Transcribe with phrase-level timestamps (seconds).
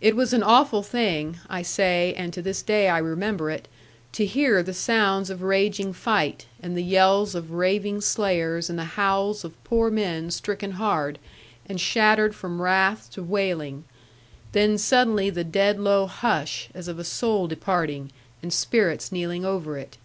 [0.00, 3.68] It was an awful thing, I say (and to this day I remember it),
[4.14, 8.98] to hear the sounds of raging fight, and the yells of raving slayers, and the
[8.98, 11.20] howls of poor men stricken hard,
[11.68, 13.84] and shattered from wrath to wailing;
[14.50, 18.10] then suddenly the dead low hush, as of a soul departing,
[18.42, 19.98] and spirits kneeling over it.